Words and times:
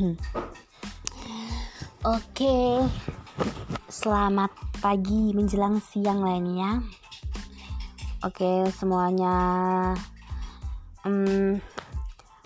Oke, 2.16 2.56
selamat 3.92 4.48
pagi 4.80 5.36
menjelang 5.36 5.76
siang 5.84 6.24
lah 6.24 6.40
ini 6.40 6.52
ya. 6.56 6.72
Oke, 8.24 8.64
semuanya. 8.72 9.36
Hmm, 11.04 11.60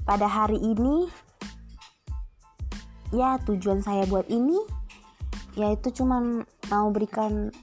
pada 0.03 0.27
hari 0.27 0.59
ini, 0.59 1.07
ya 3.15 3.39
tujuan 3.47 3.83
saya 3.83 4.03
buat 4.11 4.27
ini, 4.31 4.59
yaitu 5.55 5.95
cuman 6.03 6.43
mau 6.71 6.91
berikan 6.91 7.55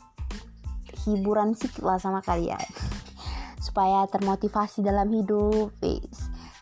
hiburan 1.04 1.52
sedikit 1.52 1.84
lah 1.84 2.00
sama 2.00 2.24
kalian, 2.24 2.64
supaya 3.66 4.08
termotivasi 4.08 4.84
dalam 4.84 5.12
hidup. 5.12 5.76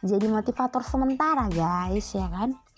Jadi 0.02 0.26
motivator 0.26 0.82
sementara, 0.82 1.46
guys, 1.54 2.10
ya 2.18 2.26
kan? 2.30 2.69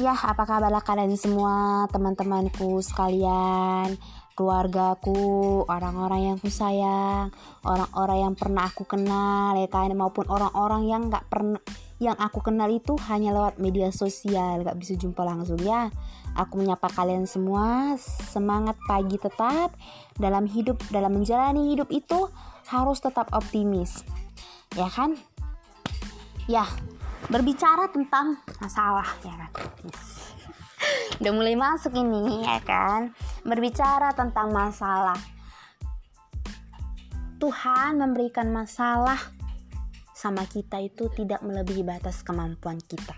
Ya, 0.00 0.16
apa 0.16 0.48
kabar 0.48 0.72
kalian 0.80 1.12
semua, 1.12 1.84
teman-temanku 1.92 2.80
sekalian? 2.80 4.00
keluargaku, 4.40 5.68
orang-orang 5.68 6.32
yang 6.32 6.36
ku 6.40 6.48
sayang, 6.48 7.28
orang-orang 7.60 8.24
yang 8.24 8.32
pernah 8.32 8.72
aku 8.72 8.88
kenal 8.88 9.52
ya 9.52 9.68
kan 9.68 9.92
maupun 9.92 10.24
orang-orang 10.32 10.88
yang 10.88 11.12
nggak 11.12 11.28
pernah 11.28 11.60
yang 12.00 12.16
aku 12.16 12.40
kenal 12.40 12.72
itu 12.72 12.96
hanya 13.12 13.36
lewat 13.36 13.60
media 13.60 13.92
sosial, 13.92 14.64
nggak 14.64 14.80
bisa 14.80 14.96
jumpa 14.96 15.20
langsung 15.20 15.60
ya. 15.60 15.92
Aku 16.32 16.56
menyapa 16.56 16.88
kalian 16.88 17.28
semua, 17.28 18.00
semangat 18.32 18.80
pagi 18.88 19.20
tetap 19.20 19.76
dalam 20.16 20.48
hidup, 20.48 20.80
dalam 20.88 21.20
menjalani 21.20 21.76
hidup 21.76 21.92
itu 21.92 22.32
harus 22.72 23.04
tetap 23.04 23.28
optimis. 23.36 24.00
Ya 24.72 24.88
kan? 24.88 25.20
Ya, 26.48 26.64
berbicara 27.28 27.92
tentang 27.92 28.40
masalah 28.62 29.06
ya 29.20 29.34
kan. 29.36 29.52
Udah 31.20 31.32
mulai 31.36 31.52
masuk 31.52 31.92
ini 31.92 32.48
ya 32.48 32.56
kan? 32.64 33.12
Berbicara 33.44 34.16
tentang 34.16 34.48
masalah. 34.54 35.18
Tuhan 37.40 38.00
memberikan 38.00 38.48
masalah 38.52 39.16
sama 40.16 40.44
kita 40.44 40.80
itu 40.80 41.08
tidak 41.16 41.40
melebihi 41.40 41.84
batas 41.84 42.20
kemampuan 42.20 42.76
kita. 42.80 43.16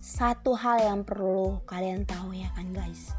Satu 0.00 0.52
hal 0.52 0.84
yang 0.84 1.00
perlu 1.00 1.64
kalian 1.64 2.04
tahu 2.04 2.36
ya 2.36 2.52
kan 2.52 2.68
guys? 2.76 3.16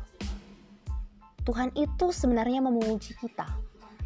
Tuhan 1.42 1.74
itu 1.74 2.14
sebenarnya 2.14 2.62
menguji 2.62 3.18
kita. 3.18 3.50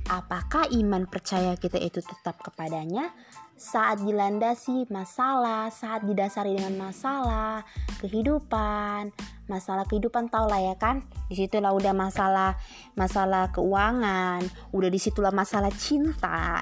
Apakah 0.07 0.71
iman 0.71 1.03
percaya 1.03 1.59
kita 1.59 1.75
itu 1.75 1.99
tetap 1.99 2.39
kepadanya 2.39 3.11
saat 3.55 4.03
dilandasi 4.03 4.91
masalah, 4.91 5.71
saat 5.71 6.03
didasari 6.03 6.59
dengan 6.59 6.91
masalah, 6.91 7.63
kehidupan, 8.03 9.15
masalah 9.47 9.87
kehidupan 9.87 10.27
tau 10.27 10.51
lah 10.51 10.59
ya 10.59 10.75
kan? 10.75 10.99
Di 11.31 11.39
situlah 11.39 11.71
udah 11.71 11.95
masalah 11.95 12.59
masalah 12.99 13.49
keuangan 13.55 14.43
udah 14.75 14.89
di 14.91 14.99
situlah 14.99 15.31
masalah 15.31 15.71
cinta 15.71 16.59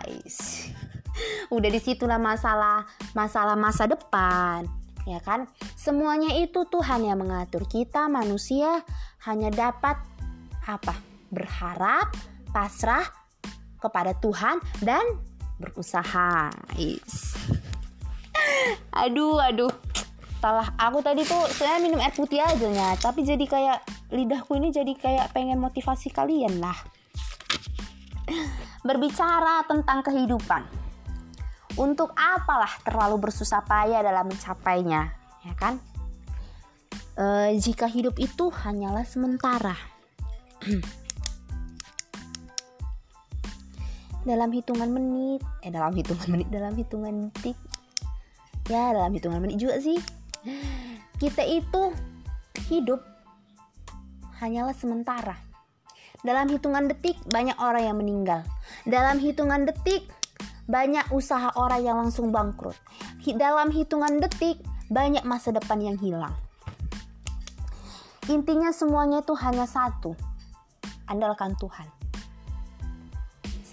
udah 1.56 1.70
di 1.70 1.82
situlah 1.82 2.22
masalah 2.22 2.86
masalah 3.18 3.58
masa 3.58 3.90
depan 3.90 4.70
ya 5.10 5.18
kan? 5.18 5.50
Semuanya 5.74 6.38
itu 6.38 6.64
Tuhan 6.70 7.10
yang 7.10 7.20
mengatur. 7.20 7.66
Kita 7.66 8.06
manusia 8.06 8.86
hanya 9.26 9.50
dapat 9.50 9.98
apa? 10.70 10.96
Berharap 11.34 12.14
pasrah 12.54 13.04
kepada 13.82 14.16
Tuhan 14.22 14.64
dan 14.80 15.04
berusaha 15.64 16.52
is. 16.76 17.40
Aduh 19.04 19.40
aduh. 19.40 19.72
Salah. 20.44 20.76
Aku 20.76 21.00
tadi 21.00 21.24
tuh 21.24 21.40
saya 21.56 21.80
minum 21.80 22.04
air 22.04 22.12
putih 22.12 22.44
aja 22.44 22.68
ya 22.68 23.00
tapi 23.00 23.24
jadi 23.24 23.48
kayak 23.48 23.80
lidahku 24.12 24.60
ini 24.60 24.76
jadi 24.76 24.92
kayak 24.92 25.32
pengen 25.32 25.64
motivasi 25.64 26.12
kalian 26.12 26.60
lah. 26.60 26.76
Berbicara 28.88 29.64
tentang 29.64 30.04
kehidupan. 30.04 30.68
Untuk 31.80 32.12
apalah 32.14 32.70
terlalu 32.84 33.24
bersusah 33.24 33.64
payah 33.64 34.04
dalam 34.04 34.30
mencapainya 34.30 35.10
ya 35.48 35.54
kan? 35.56 35.80
E, 37.16 37.56
jika 37.58 37.86
hidup 37.90 38.18
itu 38.18 38.50
hanyalah 38.50 39.06
sementara 39.06 39.74
dalam 44.24 44.50
hitungan 44.52 44.90
menit. 44.90 45.44
Eh 45.64 45.72
dalam 45.72 45.92
hitungan 45.96 46.28
menit 46.32 46.48
dalam 46.52 46.74
hitungan 46.76 47.30
detik. 47.30 47.58
Ya 48.72 48.96
dalam 48.96 49.12
hitungan 49.12 49.40
menit 49.44 49.60
juga 49.60 49.80
sih. 49.80 50.00
Kita 51.20 51.44
itu 51.44 51.92
hidup 52.72 53.04
hanyalah 54.40 54.76
sementara. 54.76 55.36
Dalam 56.24 56.48
hitungan 56.48 56.88
detik 56.88 57.20
banyak 57.28 57.56
orang 57.60 57.84
yang 57.84 57.98
meninggal. 58.00 58.42
Dalam 58.88 59.20
hitungan 59.20 59.68
detik 59.68 60.08
banyak 60.72 61.04
usaha 61.12 61.52
orang 61.60 61.84
yang 61.84 62.00
langsung 62.00 62.32
bangkrut. 62.32 62.76
Dalam 63.24 63.72
hitungan 63.72 64.24
detik 64.24 64.64
banyak 64.88 65.24
masa 65.28 65.52
depan 65.52 65.84
yang 65.84 66.00
hilang. 66.00 66.36
Intinya 68.32 68.72
semuanya 68.72 69.20
itu 69.20 69.36
hanya 69.36 69.68
satu. 69.68 70.16
Andalkan 71.12 71.60
Tuhan 71.60 71.93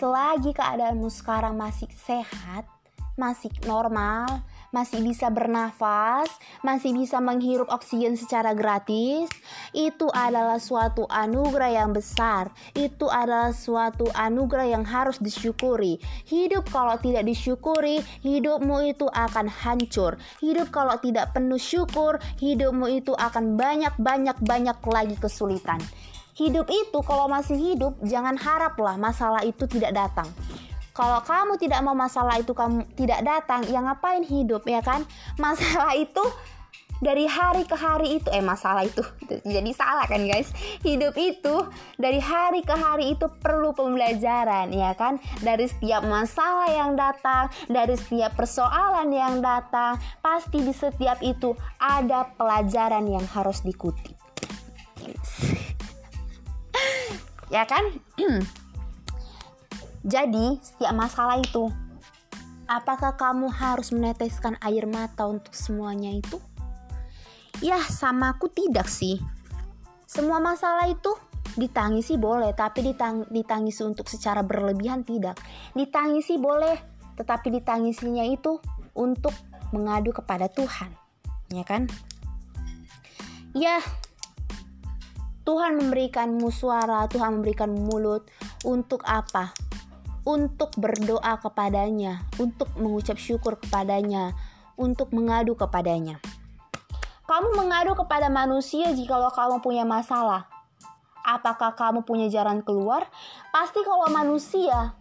selagi 0.00 0.56
keadaanmu 0.56 1.12
sekarang 1.12 1.60
masih 1.60 1.84
sehat, 1.92 2.64
masih 3.20 3.52
normal, 3.68 4.40
masih 4.72 5.04
bisa 5.04 5.28
bernafas, 5.28 6.32
masih 6.64 6.96
bisa 6.96 7.20
menghirup 7.20 7.68
oksigen 7.68 8.16
secara 8.16 8.56
gratis, 8.56 9.28
itu 9.76 10.08
adalah 10.08 10.56
suatu 10.56 11.04
anugerah 11.04 11.84
yang 11.84 11.92
besar. 11.92 12.48
Itu 12.72 13.12
adalah 13.12 13.52
suatu 13.52 14.08
anugerah 14.16 14.72
yang 14.72 14.88
harus 14.88 15.20
disyukuri. 15.20 16.00
Hidup 16.24 16.72
kalau 16.72 16.96
tidak 16.96 17.28
disyukuri, 17.28 18.00
hidupmu 18.24 18.80
itu 18.88 19.04
akan 19.04 19.52
hancur. 19.52 20.16
Hidup 20.40 20.72
kalau 20.72 20.96
tidak 20.96 21.36
penuh 21.36 21.60
syukur, 21.60 22.16
hidupmu 22.40 22.88
itu 22.88 23.12
akan 23.12 23.60
banyak-banyak-banyak 23.60 24.80
lagi 24.80 25.16
kesulitan. 25.20 25.82
Hidup 26.34 26.66
itu 26.70 26.98
kalau 27.02 27.26
masih 27.26 27.58
hidup 27.58 27.98
jangan 28.06 28.38
haraplah 28.38 28.94
masalah 28.96 29.42
itu 29.42 29.66
tidak 29.66 29.94
datang. 29.96 30.28
Kalau 30.90 31.22
kamu 31.22 31.56
tidak 31.56 31.80
mau 31.86 31.94
masalah 31.96 32.36
itu 32.42 32.52
kamu 32.52 32.84
tidak 32.98 33.22
datang, 33.24 33.64
ya 33.70 33.80
ngapain 33.80 34.26
hidup 34.26 34.66
ya 34.66 34.82
kan? 34.84 35.06
Masalah 35.40 35.96
itu 35.96 36.20
dari 37.00 37.24
hari 37.24 37.64
ke 37.64 37.72
hari 37.72 38.20
itu 38.20 38.28
eh 38.28 38.44
masalah 38.44 38.84
itu 38.84 39.00
jadi 39.48 39.72
salah 39.72 40.04
kan 40.04 40.20
guys 40.28 40.52
hidup 40.84 41.16
itu 41.16 41.64
dari 41.96 42.20
hari 42.20 42.60
ke 42.60 42.76
hari 42.76 43.16
itu 43.16 43.26
perlu 43.40 43.72
pembelajaran 43.72 44.68
ya 44.68 44.92
kan 44.92 45.16
dari 45.40 45.64
setiap 45.64 46.04
masalah 46.04 46.68
yang 46.68 46.94
datang 46.94 47.48
dari 47.72 47.96
setiap 47.96 48.36
persoalan 48.36 49.08
yang 49.10 49.40
datang 49.40 49.96
pasti 50.20 50.60
di 50.60 50.76
setiap 50.76 51.18
itu 51.24 51.56
ada 51.80 52.28
pelajaran 52.36 53.08
yang 53.08 53.24
harus 53.32 53.64
dikutip 53.64 54.12
ya 57.50 57.66
kan? 57.66 57.82
Jadi 60.06 60.56
setiap 60.64 60.96
masalah 60.96 61.36
itu 61.36 61.68
apakah 62.70 63.18
kamu 63.18 63.50
harus 63.52 63.92
meneteskan 63.92 64.56
air 64.64 64.86
mata 64.86 65.26
untuk 65.28 65.52
semuanya 65.52 66.14
itu? 66.14 66.38
Ya 67.60 67.76
sama 67.84 68.32
aku 68.32 68.48
tidak 68.48 68.88
sih. 68.88 69.20
Semua 70.08 70.40
masalah 70.40 70.88
itu 70.88 71.12
ditangisi 71.58 72.14
boleh 72.14 72.54
tapi 72.54 72.86
ditang 72.86 73.26
ditangisi 73.28 73.82
untuk 73.84 74.08
secara 74.08 74.40
berlebihan 74.40 75.04
tidak. 75.04 75.36
Ditangisi 75.76 76.40
boleh 76.40 76.78
tetapi 77.20 77.60
ditangisinya 77.60 78.24
itu 78.24 78.56
untuk 78.96 79.34
mengadu 79.76 80.16
kepada 80.16 80.48
Tuhan. 80.48 80.88
Ya 81.52 81.66
kan? 81.66 81.90
Ya 83.52 83.82
Tuhan 85.40 85.80
memberikanmu 85.80 86.52
suara, 86.52 87.08
Tuhan 87.08 87.40
memberikan 87.40 87.72
mulut 87.72 88.28
untuk 88.60 89.00
apa? 89.08 89.56
Untuk 90.28 90.76
berdoa 90.76 91.40
kepadanya, 91.40 92.28
untuk 92.36 92.68
mengucap 92.76 93.16
syukur 93.16 93.56
kepadanya, 93.56 94.36
untuk 94.76 95.16
mengadu 95.16 95.56
kepadanya. 95.56 96.20
Kamu 97.24 97.56
mengadu 97.56 97.96
kepada 97.96 98.28
manusia 98.28 98.92
jikalau 98.92 99.32
kamu 99.32 99.64
punya 99.64 99.88
masalah. 99.88 100.44
Apakah 101.24 101.72
kamu 101.72 102.04
punya 102.04 102.28
jalan 102.28 102.60
keluar? 102.60 103.08
Pasti 103.48 103.80
kalau 103.80 104.12
manusia 104.12 104.92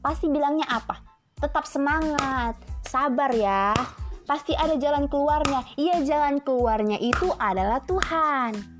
pasti 0.00 0.28
bilangnya 0.28 0.68
apa? 0.72 1.04
Tetap 1.36 1.68
semangat, 1.68 2.56
sabar 2.80 3.28
ya. 3.36 3.76
Pasti 4.24 4.56
ada 4.56 4.80
jalan 4.80 5.04
keluarnya. 5.04 5.68
Iya, 5.76 6.00
jalan 6.00 6.40
keluarnya 6.40 6.96
itu 6.96 7.28
adalah 7.36 7.84
Tuhan 7.84 8.73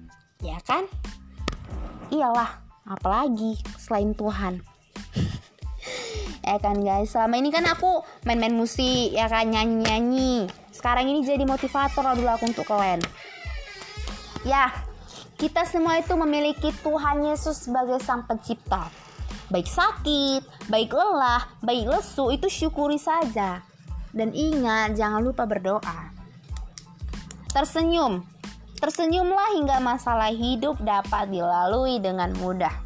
ya 0.44 0.61
kan? 0.61 0.85
Iyalah 2.12 2.61
apalagi 2.85 3.56
selain 3.81 4.12
Tuhan. 4.12 4.61
Ya 6.44 6.61
kan 6.61 6.85
guys? 6.85 7.17
Selama 7.17 7.41
ini 7.41 7.49
kan 7.49 7.64
aku 7.64 8.05
main-main 8.29 8.52
musik 8.52 9.17
ya 9.17 9.32
kan? 9.32 9.49
Nyanyi-nyanyi. 9.49 10.44
Sekarang 10.69 11.08
ini 11.08 11.25
jadi 11.25 11.41
motivator 11.49 12.05
dulu 12.12 12.29
aku 12.29 12.44
untuk 12.52 12.69
kalian. 12.69 13.00
Ya 14.44 14.69
kita 15.41 15.64
semua 15.64 16.05
itu 16.05 16.12
memiliki 16.12 16.69
Tuhan 16.85 17.25
Yesus 17.25 17.64
sebagai 17.64 17.96
sang 18.05 18.29
pencipta. 18.29 18.93
Baik 19.49 19.64
sakit 19.64 20.69
baik 20.69 20.93
lelah 20.93 21.49
baik 21.64 21.88
lesu 21.88 22.29
itu 22.29 22.52
syukuri 22.52 23.00
saja. 23.00 23.64
Dan 24.12 24.37
ingat 24.37 25.00
jangan 25.00 25.25
lupa 25.25 25.49
berdoa. 25.49 26.12
Tersenyum 27.56 28.33
tersenyumlah 28.84 29.56
hingga 29.56 29.81
masalah 29.81 30.28
hidup 30.28 30.76
dapat 30.84 31.32
dilalui 31.32 32.04
dengan 32.04 32.36
mudah. 32.36 32.76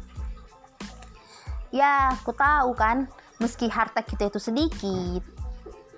Ya 1.75 2.15
aku 2.15 2.31
tahu 2.31 2.71
kan 2.71 3.11
meski 3.43 3.67
harta 3.67 3.99
kita 3.99 4.31
itu 4.31 4.39
sedikit 4.39 5.19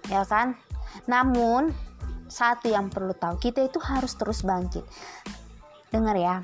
ya 0.10 0.26
kan? 0.26 0.58
Namun 1.06 1.70
satu 2.26 2.74
yang 2.74 2.90
perlu 2.90 3.14
tahu 3.14 3.38
kita 3.38 3.62
itu 3.62 3.78
harus 3.78 4.18
terus 4.18 4.42
bangkit. 4.42 4.82
Dengar 5.94 6.18
ya. 6.18 6.42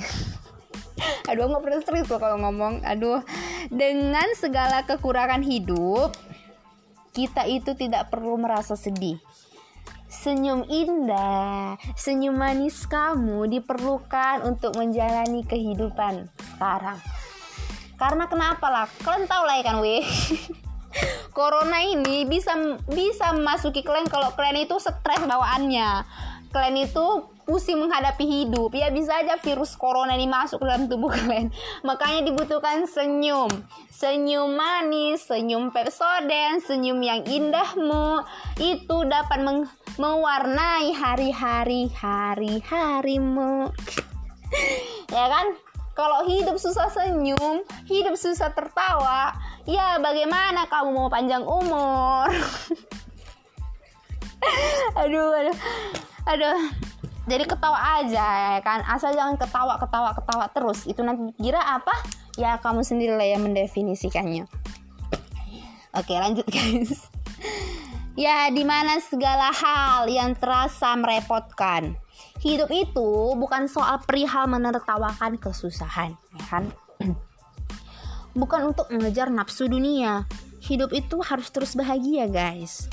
Aduh 1.28 1.44
nggak 1.44 1.60
pernah 1.60 1.80
serius 1.84 2.08
loh 2.08 2.16
kalau 2.16 2.40
ngomong. 2.40 2.88
Aduh 2.88 3.20
dengan 3.68 4.32
segala 4.32 4.88
kekurangan 4.88 5.44
hidup 5.44 6.16
kita 7.12 7.44
itu 7.44 7.76
tidak 7.76 8.08
perlu 8.08 8.40
merasa 8.40 8.80
sedih 8.80 9.20
Senyum 10.08 10.64
indah, 10.72 11.76
senyum 11.92 12.32
manis 12.32 12.88
kamu 12.88 13.44
diperlukan 13.52 14.40
untuk 14.48 14.72
menjalani 14.80 15.44
kehidupan 15.44 16.32
sekarang. 16.56 16.96
Karena 18.00 18.24
kenapa 18.24 18.66
lah? 18.72 18.86
Kalian 19.04 19.28
tahu 19.28 19.42
lah 19.44 19.54
ya 19.60 19.64
kan, 19.68 19.76
weh. 19.84 20.00
corona 21.36 21.78
ini 21.84 22.26
bisa 22.26 22.56
bisa 22.90 23.30
memasuki 23.36 23.84
kalian 23.86 24.08
kalau 24.10 24.32
kalian 24.34 24.66
itu 24.66 24.74
stres 24.82 25.22
bawaannya 25.22 26.02
kalian 26.52 26.88
itu 26.88 27.28
pusing 27.48 27.80
menghadapi 27.80 28.28
hidup. 28.28 28.70
Ya 28.76 28.92
bisa 28.92 29.24
aja 29.24 29.40
virus 29.40 29.72
corona 29.74 30.12
ini 30.12 30.28
masuk 30.28 30.60
dalam 30.60 30.84
tubuh 30.84 31.08
kalian. 31.16 31.48
Makanya 31.80 32.28
dibutuhkan 32.28 32.84
senyum. 32.84 33.48
Senyum 33.88 34.54
manis 34.54 35.24
senyum 35.24 35.72
pepsoden 35.72 36.60
senyum 36.60 37.00
yang 37.00 37.24
indahmu. 37.24 38.20
Itu 38.60 39.08
dapat 39.08 39.40
meng 39.40 39.64
mewarnai 39.96 40.92
hari-hari 40.92 41.88
hari-harimu. 41.92 43.68
Ya 45.08 45.24
kan? 45.24 45.56
Kalau 45.96 46.28
hidup 46.28 46.60
susah 46.62 46.92
senyum, 46.92 47.64
hidup 47.90 48.14
susah 48.14 48.54
tertawa, 48.54 49.34
ya 49.66 49.98
bagaimana 49.98 50.68
kamu 50.70 50.94
mau 50.94 51.08
panjang 51.10 51.42
umur? 51.42 52.28
aduh, 55.00 55.32
aduh, 55.32 55.56
aduh. 56.28 56.60
Jadi 57.28 57.44
ketawa 57.44 58.00
aja 58.00 58.56
ya 58.56 58.60
kan, 58.64 58.80
asal 58.88 59.12
jangan 59.12 59.36
ketawa, 59.36 59.76
ketawa, 59.76 60.16
ketawa 60.16 60.48
terus. 60.48 60.88
Itu 60.88 61.04
nanti 61.04 61.36
kira 61.36 61.60
apa? 61.60 61.92
Ya 62.40 62.56
kamu 62.56 62.80
sendiri 62.80 63.12
lah 63.16 63.28
yang 63.28 63.44
mendefinisikannya. 63.44 64.48
Oke 65.92 66.14
lanjut 66.16 66.48
guys. 66.48 67.08
Ya 68.16 68.48
di 68.48 68.64
mana 68.64 68.96
segala 69.04 69.52
hal 69.52 70.08
yang 70.08 70.34
terasa 70.40 70.96
merepotkan 70.96 72.00
hidup 72.38 72.70
itu 72.70 73.34
bukan 73.34 73.66
soal 73.66 73.98
perihal 74.02 74.46
menertawakan 74.46 75.38
kesusahan, 75.38 76.14
ya 76.14 76.44
kan? 76.46 76.64
bukan 78.38 78.70
untuk 78.74 78.86
mengejar 78.94 79.30
nafsu 79.30 79.66
dunia. 79.66 80.26
Hidup 80.62 80.94
itu 80.94 81.18
harus 81.22 81.50
terus 81.50 81.74
bahagia, 81.74 82.30
guys. 82.30 82.86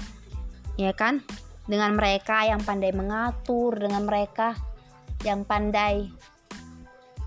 Ya 0.77 0.93
kan? 0.93 1.21
Dengan 1.65 1.97
mereka 1.97 2.45
yang 2.45 2.61
pandai 2.61 2.93
mengatur, 2.93 3.73
dengan 3.75 4.05
mereka 4.05 4.53
yang 5.25 5.41
pandai 5.41 6.05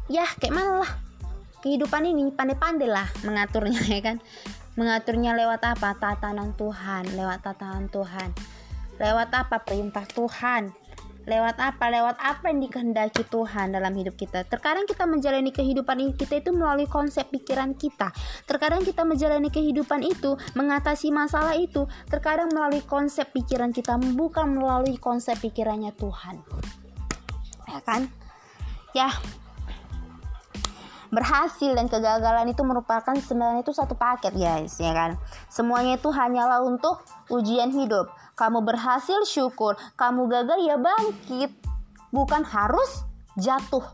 ya 0.08 0.25
kayak 0.40 0.55
mana 0.55 0.87
lah 0.87 0.93
kehidupan 1.61 2.06
ini 2.06 2.32
pandai-pandai 2.32 2.88
lah 2.88 3.08
mengaturnya 3.26 3.82
ya 3.94 4.00
kan? 4.00 4.17
Mengaturnya 4.79 5.35
lewat 5.35 5.61
apa? 5.75 5.99
Tatanan 5.99 6.55
Tuhan 6.55 7.19
lewat 7.19 7.43
tatanan 7.43 7.90
Tuhan 7.90 8.31
lewat 8.99 9.29
apa? 9.35 9.56
Perintah 9.62 10.06
Tuhan 10.06 10.70
lewat 11.24 11.56
apa? 11.58 11.90
Lewat 11.90 12.16
apa 12.20 12.52
yang 12.52 12.62
dikehendaki 12.62 13.26
Tuhan 13.26 13.74
dalam 13.74 13.92
hidup 13.96 14.14
kita? 14.14 14.44
Terkadang 14.46 14.84
kita 14.86 15.08
menjalani 15.08 15.50
kehidupan 15.50 16.14
kita 16.14 16.38
itu 16.44 16.50
melalui 16.54 16.86
konsep 16.86 17.26
pikiran 17.32 17.74
kita. 17.74 18.14
Terkadang 18.44 18.86
kita 18.86 19.02
menjalani 19.02 19.48
kehidupan 19.48 20.04
itu 20.04 20.38
mengatasi 20.54 21.10
masalah 21.10 21.58
itu 21.58 21.88
terkadang 22.06 22.52
melalui 22.52 22.84
konsep 22.84 23.26
pikiran 23.34 23.74
kita 23.74 23.98
bukan 23.98 24.54
melalui 24.54 25.00
konsep 25.00 25.34
pikirannya 25.40 25.90
Tuhan. 25.96 26.38
Ya 27.66 27.80
kan? 27.82 28.06
Ya 28.96 29.10
berhasil 31.08 31.72
dan 31.72 31.88
kegagalan 31.88 32.52
itu 32.52 32.60
merupakan 32.64 33.16
sebenarnya 33.16 33.64
itu 33.64 33.72
satu 33.72 33.96
paket 33.96 34.37
guys 34.37 34.76
ya 34.81 34.93
kan? 34.93 35.16
Semuanya 35.49 35.96
itu 35.96 36.08
hanyalah 36.12 36.64
untuk 36.64 37.05
ujian 37.32 37.72
hidup. 37.72 38.12
Kamu 38.38 38.62
berhasil 38.62 39.26
syukur. 39.26 39.75
Kamu 39.99 40.31
gagal 40.31 40.58
ya 40.62 40.76
bangkit. 40.78 41.50
Bukan 42.14 42.46
harus 42.46 43.05
jatuh. 43.37 43.84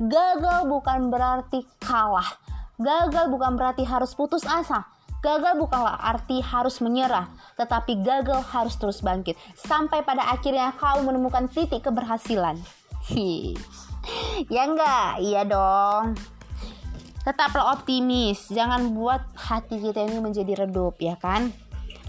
Gagal 0.00 0.64
bukan 0.64 1.12
berarti 1.12 1.68
kalah. 1.82 2.26
Gagal 2.80 3.28
bukan 3.28 3.60
berarti 3.60 3.84
harus 3.84 4.16
putus 4.16 4.48
asa. 4.48 4.88
Gagal 5.20 5.60
bukanlah 5.60 6.00
arti 6.00 6.40
harus 6.40 6.80
menyerah, 6.80 7.28
tetapi 7.60 8.00
gagal 8.00 8.40
harus 8.40 8.72
terus 8.80 9.04
bangkit. 9.04 9.36
Sampai 9.52 10.00
pada 10.00 10.24
akhirnya 10.32 10.72
kau 10.80 11.04
menemukan 11.04 11.44
titik 11.52 11.84
keberhasilan. 11.84 12.56
ya 14.48 14.62
enggak? 14.64 15.20
Iya 15.20 15.44
dong. 15.44 16.16
Tetaplah 17.30 17.78
optimis, 17.78 18.50
jangan 18.50 18.90
buat 18.90 19.22
hati 19.38 19.78
kita 19.78 20.02
ini 20.02 20.18
menjadi 20.18 20.66
redup 20.66 20.98
ya 20.98 21.14
kan? 21.14 21.54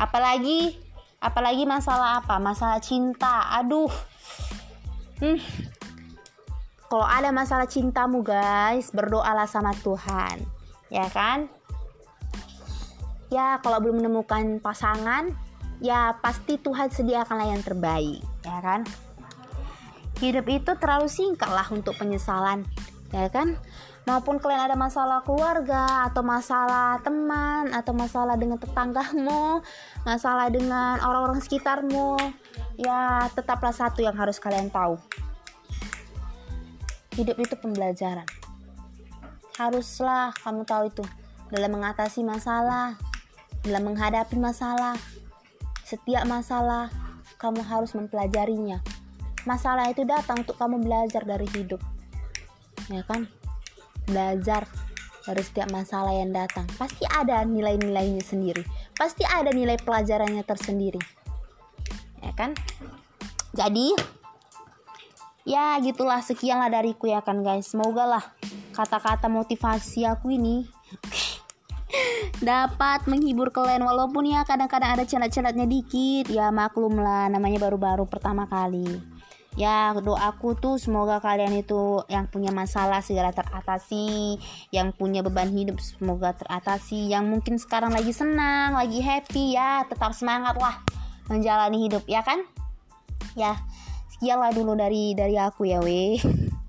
Apalagi 0.02 0.74
apalagi 1.22 1.70
masalah 1.70 2.26
apa? 2.26 2.42
Masalah 2.42 2.82
cinta. 2.82 3.54
Aduh. 3.62 3.94
Hmm. 5.22 5.38
Kalau 6.90 7.06
ada 7.06 7.30
masalah 7.30 7.70
cintamu 7.70 8.26
guys, 8.26 8.90
berdoalah 8.90 9.46
sama 9.46 9.78
Tuhan. 9.86 10.42
Ya 10.90 11.06
kan? 11.14 11.46
Ya, 13.30 13.62
kalau 13.62 13.78
belum 13.78 14.02
menemukan 14.02 14.58
pasangan, 14.58 15.38
ya 15.86 16.18
pasti 16.18 16.58
Tuhan 16.58 16.90
sediakanlah 16.90 17.48
yang 17.48 17.62
terbaik, 17.62 18.26
ya 18.42 18.58
kan? 18.60 18.90
Hidup 20.18 20.50
itu 20.50 20.74
terlalu 20.82 21.08
singkat 21.08 21.48
lah 21.48 21.70
untuk 21.70 21.94
penyesalan, 21.96 22.66
ya 23.14 23.30
kan? 23.32 23.56
Maupun 24.06 24.42
kalian 24.42 24.72
ada 24.72 24.78
masalah 24.78 25.22
keluarga 25.22 26.10
atau 26.10 26.26
masalah 26.26 26.98
teman 27.06 27.70
atau 27.70 27.94
masalah 27.94 28.34
dengan 28.38 28.58
tetanggamu, 28.58 29.62
masalah 30.02 30.50
dengan 30.50 30.98
orang-orang 31.06 31.42
sekitarmu, 31.42 32.18
ya 32.82 33.30
tetaplah 33.34 33.74
satu 33.74 34.02
yang 34.02 34.18
harus 34.18 34.42
kalian 34.42 34.74
tahu. 34.74 34.98
Hidup 37.14 37.38
itu 37.38 37.54
pembelajaran. 37.60 38.26
Haruslah 39.60 40.34
kamu 40.42 40.66
tahu 40.66 40.84
itu 40.90 41.04
dalam 41.52 41.76
mengatasi 41.78 42.26
masalah, 42.26 42.98
dalam 43.62 43.84
menghadapi 43.86 44.40
masalah. 44.40 44.98
Setiap 45.86 46.24
masalah 46.24 46.88
kamu 47.36 47.62
harus 47.68 47.92
mempelajarinya. 47.94 48.80
Masalah 49.44 49.92
itu 49.92 50.08
datang 50.08 50.42
untuk 50.48 50.56
kamu 50.56 50.82
belajar 50.82 51.26
dari 51.28 51.46
hidup. 51.52 51.84
Ya 52.88 53.04
kan? 53.04 53.28
Belajar 54.12 54.68
dari 55.24 55.44
setiap 55.46 55.72
masalah 55.72 56.12
yang 56.12 56.36
datang 56.36 56.68
pasti 56.76 57.08
ada 57.08 57.46
nilai-nilainya 57.48 58.26
sendiri 58.26 58.66
pasti 59.02 59.26
ada 59.26 59.50
nilai 59.50 59.82
pelajarannya 59.82 60.46
tersendiri. 60.46 61.02
Ya 62.22 62.32
kan? 62.38 62.54
Jadi 63.58 63.98
ya 65.42 65.82
gitulah 65.82 66.22
sekianlah 66.22 66.70
dariku 66.70 67.10
ya 67.10 67.26
kan 67.26 67.42
guys. 67.42 67.74
Semoga 67.74 68.06
lah 68.06 68.24
kata-kata 68.78 69.26
motivasi 69.26 70.06
aku 70.06 70.38
ini 70.38 70.70
dapat 72.46 73.10
menghibur 73.10 73.50
kalian. 73.50 73.82
Walaupun 73.82 74.30
ya 74.30 74.46
kadang-kadang 74.46 75.02
ada 75.02 75.04
celat-celatnya 75.10 75.66
dikit 75.66 76.30
ya 76.30 76.54
maklum 76.54 77.02
lah 77.02 77.26
namanya 77.26 77.58
baru-baru 77.58 78.06
pertama 78.06 78.46
kali 78.46 79.02
ya 79.60 79.92
doaku 80.00 80.56
tuh 80.56 80.80
semoga 80.80 81.20
kalian 81.20 81.60
itu 81.60 82.08
yang 82.08 82.24
punya 82.32 82.56
masalah 82.56 83.04
segera 83.04 83.36
teratasi 83.36 84.40
yang 84.72 84.96
punya 84.96 85.20
beban 85.20 85.52
hidup 85.52 85.76
semoga 85.84 86.32
teratasi 86.32 87.12
yang 87.12 87.28
mungkin 87.28 87.60
sekarang 87.60 87.92
lagi 87.92 88.16
senang 88.16 88.80
lagi 88.80 89.04
happy 89.04 89.60
ya 89.60 89.84
tetap 89.92 90.16
semangat 90.16 90.56
lah 90.56 90.80
menjalani 91.32 91.88
hidup 91.88 92.04
ya 92.12 92.20
kan? 92.28 92.44
Ya 93.40 93.56
sekianlah 94.12 94.52
dulu 94.52 94.76
dari 94.76 95.16
dari 95.16 95.40
aku 95.40 95.72
ya 95.72 95.80
weh. 95.80 96.20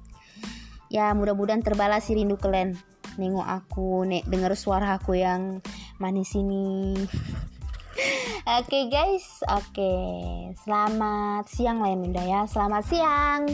Ya 0.93 1.09
mudah-mudahan 1.17 1.65
terbalas 1.65 2.05
si 2.05 2.13
rindu 2.13 2.37
kalian. 2.37 2.77
Nengok 3.17 3.49
aku 3.49 4.05
nek 4.05 4.29
dengar 4.29 4.53
suara 4.53 5.01
aku 5.01 5.17
yang 5.17 5.65
manis 5.97 6.37
ini 6.37 6.93
Oke 7.93 8.65
okay, 8.65 8.83
guys, 8.89 9.45
oke. 9.53 9.69
Okay. 9.77 10.57
Selamat 10.65 11.45
siang 11.45 11.85
lah 11.85 11.93
ya 11.93 11.99
ya. 12.25 12.41
Selamat 12.49 12.83
siang. 12.89 13.45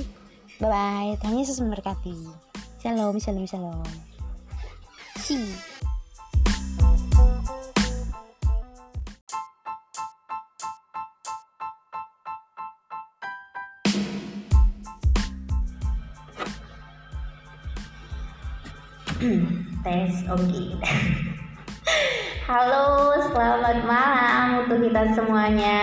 Bye 0.62 0.70
bye. 0.70 1.10
Tuhan 1.18 1.42
Yesus 1.42 1.58
memberkati. 1.58 2.14
Shalom, 2.78 3.18
shalom, 3.18 3.46
shalom. 3.50 3.82
See. 5.18 5.78
tes 19.82 20.14
oke 20.30 20.38
okay. 20.38 20.68
halo 22.48 23.07
selamat 23.38 23.86
malam 23.86 24.66
untuk 24.66 24.82
kita 24.82 25.14
semuanya. 25.14 25.78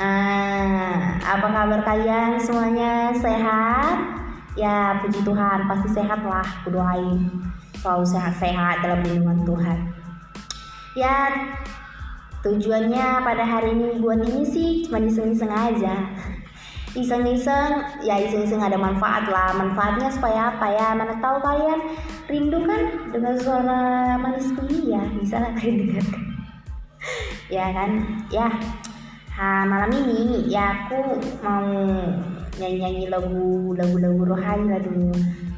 Uh, 0.00 1.20
apa 1.20 1.44
kabar 1.52 1.84
kalian 1.84 2.40
semuanya? 2.40 3.12
Sehat? 3.12 4.00
Ya 4.56 4.96
puji 5.04 5.20
Tuhan 5.20 5.68
pasti 5.68 6.00
sehat 6.00 6.24
lah. 6.24 6.40
Aku 6.64 6.72
doain 6.72 7.28
selalu 7.84 8.08
sehat-sehat 8.08 8.80
dalam 8.80 9.04
lindungan 9.04 9.44
Tuhan. 9.44 9.78
Ya 10.96 11.28
tujuannya 12.40 13.20
pada 13.20 13.44
hari 13.44 13.76
ini 13.76 14.00
buat 14.00 14.24
ini 14.24 14.40
sih 14.48 14.68
cuma 14.88 15.04
iseng-iseng 15.04 15.52
aja. 15.52 16.08
Iseng-iseng 16.96 18.00
ya 18.00 18.16
iseng-iseng 18.16 18.64
ada 18.64 18.80
manfaat 18.80 19.28
lah. 19.28 19.52
Manfaatnya 19.60 20.08
supaya 20.08 20.56
apa 20.56 20.72
ya? 20.72 20.96
Mana 20.96 21.20
tahu 21.20 21.36
kalian 21.44 22.00
rindu 22.32 22.64
kan 22.64 23.12
dengan 23.12 23.36
suara 23.36 24.16
manis 24.16 24.48
kuliah. 24.56 25.04
Bisa 25.20 25.36
lah 25.36 25.52
kalian 25.60 25.84
dengarkan 25.84 26.29
ya 27.50 27.66
kan? 27.74 27.90
Ya 28.30 28.46
ha, 29.34 29.66
malam 29.66 29.90
ini 29.90 30.46
ya 30.46 30.86
aku 30.86 31.18
mau 31.42 31.66
nyanyi-nyanyi 32.56 33.10
lagu 33.10 33.74
lagu-lagu 33.74 34.22
rohani 34.24 34.64
lah 34.70 34.80
dulu. 34.80 35.10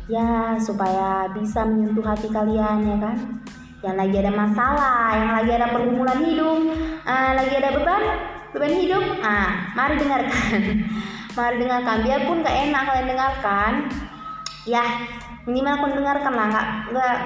Ya 0.08 0.56
supaya 0.58 1.30
bisa 1.36 1.62
menyentuh 1.68 2.02
hati 2.02 2.32
kalian 2.32 2.88
ya 2.88 2.96
kan? 2.96 3.16
Yang 3.84 3.96
lagi 3.98 4.16
ada 4.24 4.32
masalah 4.32 5.06
yang 5.14 5.30
lagi 5.36 5.50
ada 5.52 5.66
pergumulan 5.70 6.20
hidup 6.24 6.58
uh, 7.04 7.30
lagi 7.34 7.54
ada 7.58 7.70
beban 7.74 8.02
beban 8.56 8.74
hidup 8.74 9.04
ah 9.20 9.70
mari 9.76 10.00
dengarkan. 10.00 10.60
Mari 11.32 11.64
dengarkan 11.64 12.04
biarpun 12.04 12.44
gak 12.44 12.56
enak 12.68 12.82
kalian 12.84 13.08
dengarkan. 13.08 13.72
Ya 14.68 14.84
minimal 15.48 15.74
aku 15.74 15.86
dengarkan 15.98 16.32
lah 16.38 16.46
nggak 16.54 16.66
nggak 16.94 17.16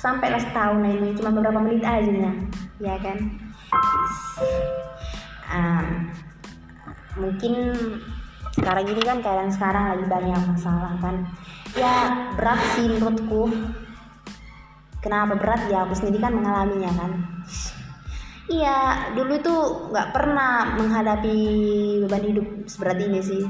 sampai 0.00 0.28
lah 0.32 0.40
setahun 0.40 0.82
ini 0.82 1.14
cuma 1.14 1.30
beberapa 1.30 1.60
menit 1.60 1.84
aja 1.84 2.32
ya 2.80 2.96
kan 2.98 3.18
um, 5.52 5.86
mungkin 7.20 7.54
sekarang 8.52 8.84
ini 8.84 9.02
kan 9.04 9.18
keadaan 9.24 9.52
sekarang 9.52 9.84
lagi 9.96 10.04
banyak 10.08 10.42
masalah 10.52 10.92
kan. 11.00 11.16
Ya 11.72 12.28
berat 12.36 12.60
sih 12.76 12.84
menurutku. 12.88 13.48
Kenapa 15.00 15.34
berat? 15.34 15.66
Ya 15.72 15.88
aku 15.88 15.96
sendiri 15.96 16.20
kan 16.20 16.36
mengalaminya 16.36 16.92
kan. 16.94 17.12
Iya 18.52 18.78
dulu 19.16 19.32
itu 19.38 19.54
nggak 19.88 20.10
pernah 20.12 20.76
menghadapi 20.76 21.36
beban 22.04 22.24
hidup 22.28 22.46
seberat 22.68 22.98
ini 23.00 23.20
sih. 23.24 23.42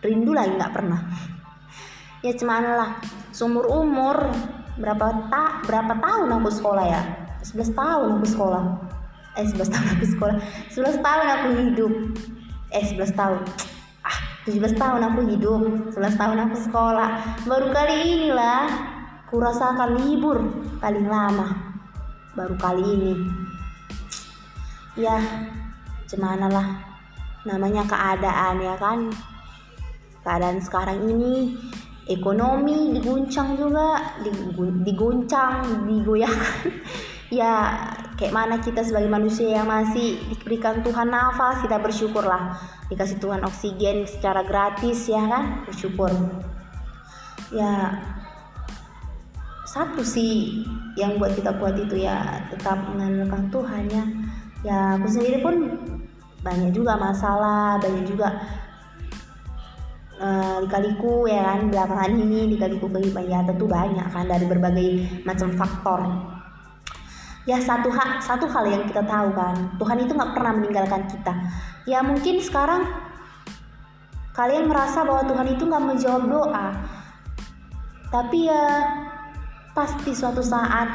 Rindu 0.00 0.32
lagi 0.32 0.56
nggak 0.56 0.72
pernah. 0.72 1.00
Ya 2.24 2.32
cuman 2.32 2.64
lah 2.64 2.90
sumur 3.28 3.68
umur 3.68 4.32
berapa 4.80 5.28
tak 5.28 5.68
berapa 5.68 5.92
tahun 6.00 6.32
aku 6.40 6.48
sekolah 6.48 6.84
ya? 6.88 7.02
11 7.44 7.76
tahun 7.76 8.08
aku 8.16 8.26
sekolah 8.26 8.64
eh 9.34 9.46
11 9.46 9.66
tahun 9.70 9.88
aku 9.98 10.06
sekolah. 10.14 10.36
11 10.70 11.02
tahun 11.02 11.26
aku 11.26 11.48
hidup. 11.66 11.92
Eh 12.70 12.84
11 12.86 13.18
tahun. 13.18 13.40
Ah 14.06 14.18
17 14.46 14.78
tahun 14.78 15.00
aku 15.02 15.20
hidup. 15.30 15.62
11 15.94 16.20
tahun 16.20 16.38
aku 16.48 16.56
sekolah. 16.70 17.08
Baru 17.46 17.68
kali 17.74 17.94
inilah 18.02 18.70
kurasakan 19.30 19.98
libur 19.98 20.38
paling 20.78 21.06
lama. 21.10 21.74
Baru 22.38 22.54
kali 22.58 22.82
ini. 22.82 23.14
Ya 24.94 25.18
gimana 26.06 26.46
lah 26.46 26.68
namanya 27.42 27.82
keadaan 27.86 28.62
ya 28.62 28.78
kan? 28.78 29.10
Keadaan 30.22 30.62
sekarang 30.62 31.04
ini 31.04 31.58
ekonomi 32.08 32.92
diguncang 32.92 33.56
juga 33.56 34.16
diguncang 34.84 35.88
digoyahkan 35.88 36.68
ya 37.40 37.80
kayak 38.14 38.34
mana 38.34 38.62
kita 38.62 38.86
sebagai 38.86 39.10
manusia 39.10 39.58
yang 39.58 39.66
masih 39.66 40.18
diberikan 40.30 40.82
Tuhan 40.86 41.10
nafas 41.10 41.62
kita 41.66 41.82
bersyukurlah. 41.82 42.54
Dikasih 42.86 43.18
Tuhan 43.18 43.42
oksigen 43.42 44.06
secara 44.06 44.46
gratis 44.46 45.10
ya 45.10 45.22
kan? 45.26 45.44
Bersyukur. 45.66 46.10
Ya 47.50 47.98
satu 49.66 50.06
sih 50.06 50.62
yang 50.94 51.18
buat 51.18 51.34
kita 51.34 51.58
kuat 51.58 51.74
itu 51.74 52.06
ya 52.06 52.46
tetap 52.54 52.78
mengandalkan 52.94 53.50
Tuhan 53.50 53.84
ya. 53.90 54.04
Ya 54.62 54.78
aku 54.94 55.10
sendiri 55.10 55.42
pun 55.42 55.74
banyak 56.46 56.70
juga 56.70 56.94
masalah 56.94 57.82
banyak 57.82 58.04
juga 58.06 58.30
uh, 60.22 60.62
dikaliku 60.62 61.26
ya 61.26 61.50
kan? 61.50 61.66
Belakangan 61.66 62.14
ini 62.14 62.54
dikaliku 62.54 62.86
kehidupan. 62.86 63.26
Ya 63.26 63.42
tentu 63.42 63.66
banyak 63.66 64.06
kan 64.06 64.30
dari 64.30 64.46
berbagai 64.46 64.88
macam 65.26 65.50
faktor 65.58 66.00
ya 67.44 67.60
satu 67.60 67.92
hal 67.92 68.24
satu 68.24 68.48
hal 68.48 68.64
yang 68.64 68.82
kita 68.88 69.04
tahu 69.04 69.28
kan 69.36 69.76
Tuhan 69.76 69.98
itu 70.00 70.12
nggak 70.16 70.32
pernah 70.32 70.52
meninggalkan 70.56 71.02
kita. 71.08 71.32
Ya 71.84 72.00
mungkin 72.00 72.40
sekarang 72.40 72.88
kalian 74.32 74.72
merasa 74.72 75.04
bahwa 75.04 75.28
Tuhan 75.28 75.48
itu 75.52 75.62
nggak 75.68 75.84
menjawab 75.84 76.22
doa. 76.24 76.68
Tapi 78.08 78.48
ya 78.48 78.66
pasti 79.76 80.16
suatu 80.16 80.40
saat 80.40 80.88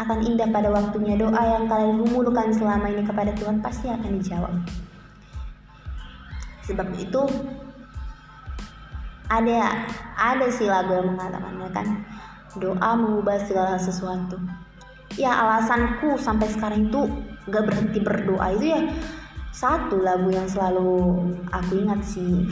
akan 0.00 0.18
indah 0.24 0.48
pada 0.48 0.72
waktunya. 0.72 1.20
Doa 1.20 1.60
yang 1.60 1.68
kalian 1.68 2.00
gumulkan 2.00 2.56
selama 2.56 2.88
ini 2.88 3.04
kepada 3.04 3.36
Tuhan 3.36 3.60
pasti 3.60 3.92
akan 3.92 4.10
dijawab. 4.16 4.54
Sebab 6.64 6.88
itu 6.96 7.22
ada 9.28 9.84
ada 10.16 10.46
sih 10.48 10.66
lagu 10.70 10.96
yang 10.96 11.12
mengatakannya 11.12 11.68
kan? 11.74 11.88
Doa 12.56 12.96
mengubah 12.96 13.38
segala 13.44 13.76
sesuatu 13.76 14.40
ya 15.18 15.34
alasanku 15.42 16.14
sampai 16.20 16.46
sekarang 16.50 16.86
itu 16.92 17.10
gak 17.50 17.66
berhenti 17.66 17.98
berdoa. 17.98 18.54
Itu 18.54 18.66
ya 18.70 18.80
satu 19.50 19.98
lagu 19.98 20.30
yang 20.30 20.46
selalu 20.46 20.90
aku 21.50 21.72
ingat 21.80 22.00
sih. 22.04 22.46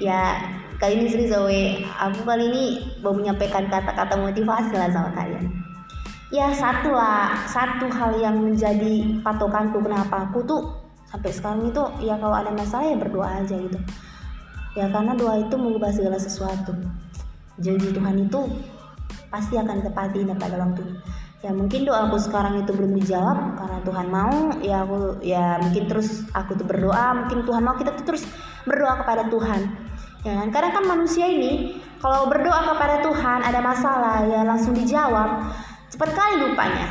Ya 0.00 0.40
kali 0.80 0.96
ini 0.96 1.12
serius 1.12 1.36
aku 2.00 2.24
kali 2.24 2.48
ini 2.48 2.64
mau 3.04 3.12
menyampaikan 3.12 3.68
kata-kata 3.68 4.16
motivasi 4.16 4.72
lah 4.72 4.88
sama 4.88 5.12
kalian. 5.12 5.52
Ya 6.32 6.48
satu 6.56 6.96
lah 6.96 7.36
satu 7.44 7.92
hal 7.92 8.16
yang 8.16 8.40
menjadi 8.40 9.20
patokanku 9.20 9.76
kenapa 9.84 10.24
aku 10.24 10.40
tuh 10.48 10.72
sampai 11.12 11.28
sekarang 11.36 11.68
itu 11.68 11.84
ya 12.00 12.16
kalau 12.16 12.32
ada 12.32 12.48
masalah 12.48 12.88
ya 12.88 12.96
berdoa 12.96 13.28
aja 13.44 13.60
gitu. 13.60 13.76
Ya 14.72 14.88
karena 14.88 15.12
doa 15.12 15.36
itu 15.36 15.52
mengubah 15.60 15.92
segala 15.92 16.16
sesuatu. 16.16 16.72
Janji 17.60 17.92
Tuhan 17.92 18.16
itu 18.24 18.40
pasti 19.28 19.60
akan 19.60 19.84
ditepati 19.84 20.24
pada 20.32 20.56
waktunya 20.64 20.96
ya 21.40 21.50
mungkin 21.56 21.88
doa 21.88 22.08
aku 22.08 22.20
sekarang 22.20 22.60
itu 22.60 22.72
belum 22.76 22.92
dijawab 23.00 23.56
karena 23.56 23.78
Tuhan 23.80 24.06
mau 24.12 24.36
ya 24.60 24.76
aku 24.84 24.98
ya 25.24 25.56
mungkin 25.56 25.88
terus 25.88 26.28
aku 26.36 26.52
tuh 26.52 26.68
berdoa 26.68 27.24
mungkin 27.24 27.48
Tuhan 27.48 27.62
mau 27.64 27.80
kita 27.80 27.96
tuh 27.96 28.04
terus 28.04 28.28
berdoa 28.68 29.00
kepada 29.00 29.24
Tuhan 29.32 29.60
ya 30.20 30.36
kan 30.36 30.48
karena 30.52 30.68
kan 30.76 30.84
manusia 30.84 31.24
ini 31.24 31.80
kalau 31.96 32.28
berdoa 32.28 32.76
kepada 32.76 33.00
Tuhan 33.00 33.40
ada 33.40 33.60
masalah 33.64 34.28
ya 34.28 34.44
langsung 34.44 34.76
dijawab 34.76 35.48
Cepat 35.90 36.14
kali 36.14 36.34
lupanya. 36.38 36.86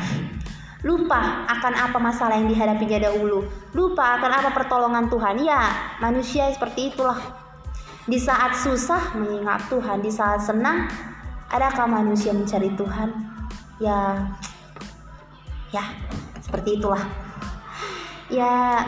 Lupa 0.84 1.48
akan 1.48 1.72
apa 1.72 1.96
masalah 1.96 2.36
yang 2.36 2.52
dihadapinya 2.52 3.08
dahulu. 3.08 3.48
Lupa 3.72 4.20
akan 4.20 4.30
apa 4.44 4.50
pertolongan 4.52 5.08
Tuhan. 5.08 5.40
Ya, 5.40 5.72
manusia 6.04 6.52
seperti 6.52 6.92
itulah. 6.92 7.16
Di 8.04 8.20
saat 8.20 8.60
susah 8.60 9.16
mengingat 9.16 9.72
Tuhan, 9.72 10.04
di 10.04 10.12
saat 10.12 10.44
senang 10.44 10.84
adakah 11.48 11.88
manusia 11.88 12.36
mencari 12.36 12.76
Tuhan? 12.76 13.29
Ya, 13.80 14.28
ya 15.72 15.84
seperti 16.44 16.76
itulah. 16.76 17.02
Ya, 18.30 18.84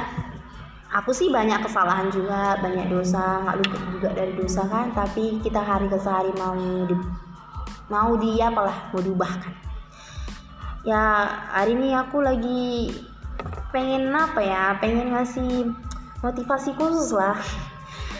aku 0.92 1.10
sih 1.10 1.32
banyak 1.32 1.64
kesalahan 1.64 2.12
juga, 2.12 2.60
banyak 2.62 2.92
dosa, 2.92 3.42
nggak 3.42 3.56
luput 3.58 3.82
juga 3.96 4.08
dari 4.14 4.32
dosa 4.36 4.62
kan. 4.68 4.92
Tapi 4.94 5.40
kita 5.42 5.58
hari 5.58 5.90
ke 5.90 5.98
hari 5.98 6.30
mau 6.36 6.54
di, 6.86 6.94
mau 7.90 8.14
dia 8.20 8.52
apalah 8.52 8.92
mau 8.92 9.00
diubahkan 9.00 9.72
ya 10.82 11.30
hari 11.54 11.78
ini 11.78 11.94
aku 11.94 12.18
lagi 12.18 12.90
pengen 13.70 14.10
apa 14.10 14.42
ya 14.42 14.74
pengen 14.82 15.14
ngasih 15.14 15.70
motivasi 16.26 16.74
khusus 16.74 17.14
lah 17.14 17.38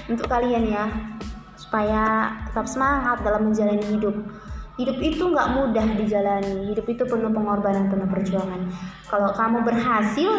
untuk 0.07 0.31
kalian 0.31 0.71
ya 0.71 0.87
supaya 1.59 2.31
tetap 2.47 2.71
semangat 2.71 3.19
dalam 3.27 3.51
menjalani 3.51 3.83
hidup 3.99 4.15
hidup 4.83 4.99
itu 4.99 5.23
nggak 5.23 5.49
mudah 5.55 5.87
dijalani. 5.95 6.75
Hidup 6.75 6.87
itu 6.91 7.03
penuh 7.07 7.31
pengorbanan 7.31 7.87
penuh 7.87 8.11
perjuangan. 8.11 8.67
Kalau 9.07 9.31
kamu 9.33 9.63
berhasil 9.63 10.31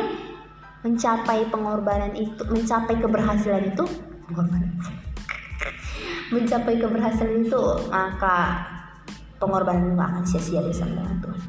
mencapai 0.83 1.47
pengorbanan 1.47 2.11
itu 2.11 2.43
mencapai 2.51 2.99
keberhasilan 2.99 3.71
itu 3.71 3.87
mencapai 6.27 6.75
keberhasilan 6.75 7.47
itu 7.47 7.61
maka 7.87 8.67
pengorbanan 9.39 9.95
nggak 9.95 10.09
akan 10.11 10.23
sia-sia 10.27 10.59
bersama 10.59 10.99
dengan 10.99 11.17
Tuhan. 11.23 11.41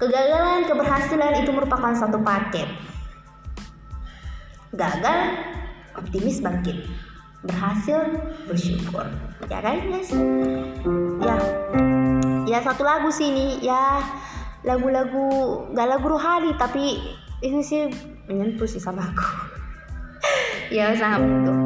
Kegagalan 0.00 0.60
keberhasilan 0.64 1.32
itu 1.44 1.50
merupakan 1.52 1.92
satu 1.92 2.16
paket. 2.24 2.68
Gagal 4.72 5.18
optimis 5.92 6.40
bangkit. 6.40 6.88
Berhasil 7.44 8.16
bersyukur. 8.48 9.04
Ya 9.48 9.60
kan 9.60 9.76
guys 9.92 10.12
ya 11.20 11.36
ya 12.46 12.62
satu 12.64 12.86
lagu 12.86 13.08
sih 13.12 13.28
ini. 13.32 13.60
Ya 13.64 14.00
lagu-lagu 14.64 15.28
gak 15.72 15.88
lagu 15.88 16.06
rohani 16.06 16.54
tapi 16.56 17.00
ini 17.40 17.60
sih 17.64 17.90
menyentuh 18.28 18.68
sih 18.68 18.80
sama 18.80 19.04
aku. 19.10 19.26
Ya 20.70 20.94
sangat 20.94 21.26
menyentuh 21.26 21.58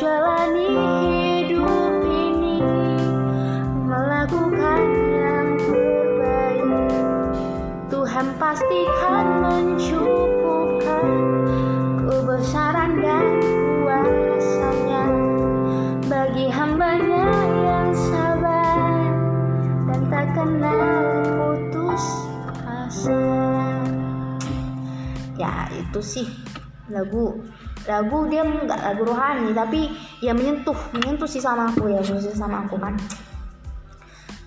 jalani 0.00 0.69
dan 13.00 13.26
kuasanya 13.84 15.04
bagi 16.08 16.46
yang 16.48 17.90
sabar 17.92 19.00
dan 19.84 20.00
tak 20.08 20.26
kenal 20.32 20.80
putus 21.36 22.04
asa. 22.64 23.20
Ya 25.36 25.68
itu 25.76 26.00
sih 26.00 26.28
lagu 26.88 27.40
lagu 27.84 28.18
dia 28.28 28.44
nggak 28.44 28.80
lagu 28.80 29.02
rohani 29.08 29.52
tapi 29.56 29.92
ya 30.20 30.32
menyentuh 30.32 30.76
menyentuh 30.96 31.28
sih 31.28 31.40
sama 31.40 31.68
aku 31.72 31.92
ya 31.92 32.00
khusus 32.00 32.32
sama 32.32 32.64
aku 32.64 32.80
kan. 32.80 32.96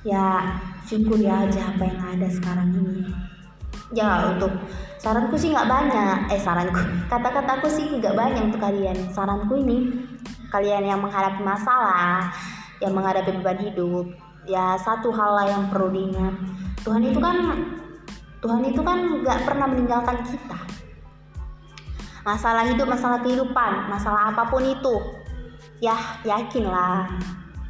Ya 0.01 0.57
syukur 0.89 1.21
ya 1.21 1.45
aja 1.45 1.69
apa 1.69 1.83
yang 1.85 2.01
ada 2.17 2.27
sekarang 2.33 2.75
ini 2.75 3.32
ya 3.93 4.33
untuk 4.33 4.51
saranku 4.97 5.37
sih 5.37 5.53
nggak 5.53 5.69
banyak. 5.69 6.17
Eh 6.33 6.41
saranku 6.41 6.81
kata-kataku 7.07 7.69
sih 7.69 8.01
nggak 8.01 8.17
banyak 8.17 8.41
untuk 8.51 8.61
kalian. 8.61 8.97
Saranku 9.13 9.53
ini 9.61 9.93
kalian 10.49 10.83
yang 10.85 10.99
menghadapi 11.01 11.41
masalah 11.41 12.33
yang 12.81 12.93
menghadapi 12.93 13.31
beban 13.39 13.57
hidup 13.63 14.05
ya 14.43 14.75
satu 14.81 15.13
hal 15.13 15.31
lah 15.37 15.47
yang 15.47 15.63
perlu 15.69 15.93
diingat. 15.93 16.35
Tuhan 16.83 17.01
itu 17.05 17.19
kan 17.21 17.37
Tuhan 18.43 18.61
itu 18.67 18.81
kan 18.83 18.99
nggak 19.23 19.39
pernah 19.47 19.67
meninggalkan 19.71 20.19
kita. 20.27 20.59
Masalah 22.23 22.67
hidup 22.67 22.87
masalah 22.87 23.19
kehidupan 23.19 23.91
masalah 23.91 24.31
apa 24.31 24.47
pun 24.47 24.63
itu 24.63 25.23
ya 25.83 25.95
yakinlah 26.23 27.11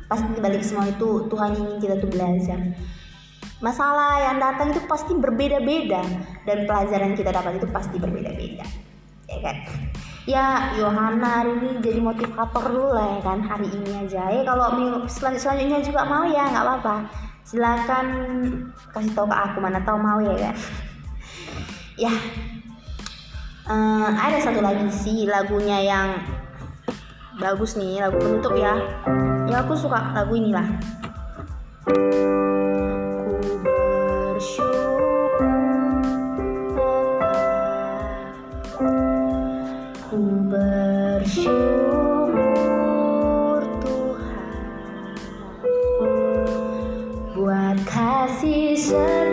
pasti 0.05 0.29
dibalik 0.37 0.61
semua 0.61 0.85
itu 0.85 1.25
Tuhan 1.25 1.57
ingin 1.57 1.77
kita 1.81 1.95
tuh 1.97 2.09
belajar 2.13 2.61
masalah 3.63 4.19
yang 4.19 4.43
datang 4.43 4.75
itu 4.75 4.83
pasti 4.83 5.15
berbeda-beda 5.15 6.03
dan 6.43 6.57
pelajaran 6.67 7.15
kita 7.15 7.31
dapat 7.31 7.63
itu 7.63 7.67
pasti 7.71 7.95
berbeda-beda. 7.95 8.67
Ya 9.31 9.37
kan? 9.39 9.55
Ya 10.27 10.45
Yohana 10.75 11.43
hari 11.43 11.55
ini 11.63 11.79
jadi 11.79 11.99
motivator 12.03 12.63
dulu 12.67 12.91
lah 12.91 13.07
ya 13.17 13.19
kan 13.23 13.39
hari 13.39 13.71
ini 13.71 14.03
aja. 14.03 14.27
Ya 14.27 14.43
kalau 14.43 14.75
minggu 14.75 15.07
selan- 15.07 15.39
selanjutnya 15.39 15.79
juga 15.79 16.03
mau 16.03 16.27
ya 16.27 16.43
nggak 16.51 16.63
apa-apa. 16.67 16.95
Silakan 17.47 18.05
kasih 18.91 19.11
tahu 19.15 19.31
ke 19.31 19.35
aku 19.35 19.57
mana 19.63 19.79
tahu 19.87 19.95
mau 19.95 20.19
ya 20.19 20.35
kan 20.35 20.55
ya. 21.95 22.13
Eh, 23.63 24.09
ada 24.11 24.43
satu 24.43 24.59
lagi 24.59 24.91
sih 24.91 25.23
lagunya 25.23 25.79
yang 25.79 26.19
bagus 27.39 27.79
nih 27.79 28.03
lagu 28.03 28.19
penutup 28.19 28.59
ya. 28.59 28.75
Ya 29.47 29.63
aku 29.63 29.71
suka 29.79 30.11
lagu 30.11 30.35
inilah 30.35 30.67
kasih 48.83 49.32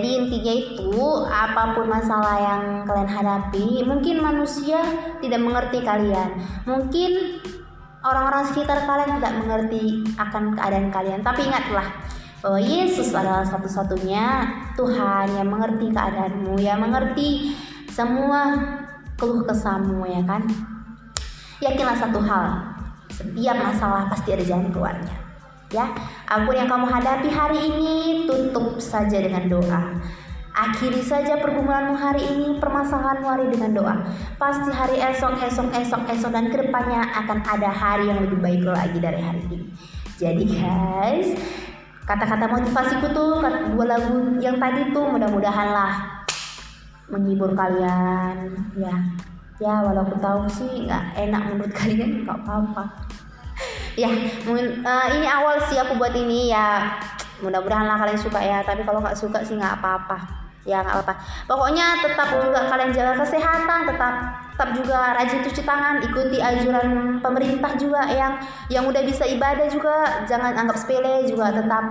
Jadi 0.00 0.16
intinya 0.16 0.54
itu 0.56 0.96
apa 1.28 1.76
pun 1.76 1.84
masalah 1.84 2.40
yang 2.40 2.88
kalian 2.88 3.04
hadapi, 3.04 3.84
mungkin 3.84 4.24
manusia 4.24 4.80
tidak 5.20 5.44
mengerti 5.44 5.84
kalian. 5.84 6.40
Mungkin 6.64 7.36
orang-orang 8.00 8.48
sekitar 8.48 8.88
kalian 8.88 9.20
tidak 9.20 9.34
mengerti 9.44 10.00
akan 10.16 10.56
keadaan 10.56 10.88
kalian. 10.88 11.20
Tapi 11.20 11.52
ingatlah 11.52 11.84
bahwa 12.40 12.56
Yesus 12.56 13.12
adalah 13.12 13.44
satu-satunya 13.44 14.24
Tuhan 14.72 15.36
yang 15.36 15.52
mengerti 15.52 15.92
keadaanmu, 15.92 16.56
yang 16.64 16.80
mengerti 16.80 17.52
semua 17.92 18.56
keluh 19.20 19.44
kesahmu 19.44 20.08
ya 20.08 20.24
kan. 20.24 20.48
Yakinlah 21.60 22.00
satu 22.00 22.24
hal, 22.24 22.72
setiap 23.12 23.60
masalah 23.60 24.08
pasti 24.08 24.32
ada 24.32 24.48
jalan 24.48 24.72
keluarnya. 24.72 25.29
Ya, 25.70 25.86
apa 26.26 26.50
pun 26.50 26.58
yang 26.58 26.66
kamu 26.66 26.86
hadapi 26.90 27.30
hari 27.30 27.58
ini, 27.70 28.26
tutup 28.26 28.82
saja 28.82 29.22
dengan 29.22 29.46
doa. 29.46 30.02
Akhiri 30.50 30.98
saja 30.98 31.38
pergumulanmu 31.38 31.94
hari 31.94 32.26
ini, 32.26 32.58
permasalahanmu 32.58 33.22
hari 33.22 33.46
dengan 33.54 33.78
doa. 33.78 33.94
Pasti 34.34 34.66
hari 34.74 34.98
esok, 34.98 35.38
esok, 35.38 35.70
esok, 35.70 36.02
esok 36.10 36.30
dan 36.34 36.50
ke 36.50 36.58
depannya 36.58 37.06
akan 37.22 37.38
ada 37.46 37.70
hari 37.70 38.10
yang 38.10 38.18
lebih 38.18 38.42
baik 38.42 38.66
lagi 38.66 38.98
dari 38.98 39.22
hari 39.22 39.46
ini. 39.46 39.70
Jadi 40.18 40.42
guys, 40.58 41.38
kata-kata 42.02 42.50
motivasiku 42.50 43.06
tuh 43.14 43.38
dua 43.70 43.86
lagu 43.86 44.42
yang 44.42 44.58
tadi 44.58 44.90
tuh 44.90 45.06
mudah-mudahan 45.06 45.70
lah 45.70 46.26
menghibur 47.10 47.54
kalian 47.54 48.54
ya 48.74 48.94
ya 49.62 49.74
walau 49.86 50.06
aku 50.06 50.16
tahu 50.18 50.42
sih 50.50 50.86
nggak 50.86 51.14
enak 51.14 51.42
menurut 51.52 51.72
kalian 51.78 52.26
nggak 52.26 52.38
apa-apa 52.42 52.84
ya 54.00 54.10
mungkin 54.48 54.80
eh, 54.80 55.06
ini 55.20 55.26
awal 55.28 55.60
sih 55.68 55.76
aku 55.76 55.96
buat 56.00 56.14
ini 56.16 56.52
ya. 56.52 56.98
Mudah-mudahan 57.40 57.88
lah 57.88 57.96
kalian 57.96 58.20
suka 58.20 58.40
ya 58.40 58.60
tapi 58.60 58.84
kalau 58.84 59.00
nggak 59.00 59.16
suka 59.16 59.40
sih 59.44 59.56
nggak 59.56 59.80
apa-apa. 59.80 60.18
Ya 60.68 60.84
nggak 60.84 60.92
apa-apa. 60.92 61.14
Pokoknya 61.48 62.04
tetap 62.04 62.28
juga 62.36 62.68
kalian 62.68 62.92
jaga 62.92 63.24
kesehatan 63.24 63.80
tetap 63.88 64.14
tetap 64.52 64.70
juga 64.76 65.16
rajin 65.16 65.40
cuci 65.40 65.62
tangan 65.64 66.04
ikuti 66.04 66.36
anjuran 66.36 67.16
pemerintah 67.24 67.72
juga 67.80 68.04
yang 68.12 68.36
yang 68.68 68.84
udah 68.84 69.02
bisa 69.04 69.24
ibadah 69.24 69.66
juga. 69.72 70.24
Jangan 70.28 70.52
anggap 70.56 70.76
sepele 70.76 71.24
juga 71.28 71.52
tetap 71.52 71.84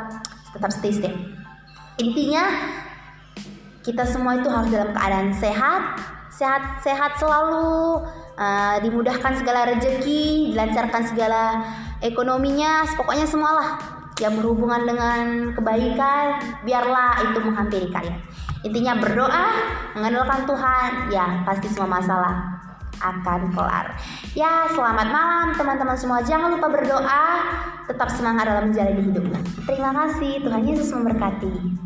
tetap 0.53 0.71
stay 0.73 0.93
stay. 0.93 1.13
Intinya 1.97 2.45
kita 3.81 4.05
semua 4.05 4.37
itu 4.37 4.47
harus 4.53 4.69
dalam 4.69 4.93
keadaan 4.93 5.33
sehat 5.33 5.97
sehat 6.29 6.85
sehat 6.85 7.17
selalu. 7.17 8.05
Eh, 8.39 8.77
dimudahkan 8.87 9.35
segala 9.35 9.67
rezeki 9.67 10.55
dilancarkan 10.55 11.03
segala 11.11 11.59
ekonominya 11.99 12.87
pokoknya 12.95 13.25
semualah 13.27 13.79
yang 14.19 14.35
berhubungan 14.35 14.83
dengan 14.83 15.19
kebaikan, 15.55 16.43
biarlah 16.67 17.23
itu 17.31 17.39
menghampiri 17.39 17.87
kalian. 17.87 18.19
Intinya 18.67 18.99
berdoa, 18.99 19.47
mengandalkan 19.95 20.43
Tuhan, 20.43 20.91
ya 21.07 21.47
pasti 21.47 21.71
semua 21.71 22.03
masalah 22.03 22.59
akan 22.99 23.55
kelar. 23.55 23.95
Ya, 24.35 24.67
selamat 24.75 25.07
malam 25.07 25.47
teman-teman 25.55 25.95
semua. 25.95 26.19
Jangan 26.19 26.59
lupa 26.59 26.67
berdoa, 26.67 27.25
tetap 27.87 28.11
semangat 28.11 28.51
dalam 28.51 28.67
menjalani 28.67 28.99
hidupnya. 29.07 29.39
Terima 29.63 29.91
kasih, 29.95 30.43
Tuhan 30.43 30.67
Yesus 30.67 30.91
memberkati. 30.91 31.79